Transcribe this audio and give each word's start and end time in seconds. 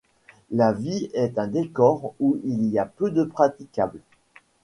La 0.49 0.73
vie 0.73 1.11
est 1.13 1.37
un 1.37 1.45
décor 1.45 2.15
où 2.19 2.39
il 2.43 2.65
y 2.71 2.79
a 2.79 2.87
peu 2.87 3.11
de 3.11 3.23
praticables. 3.23 4.01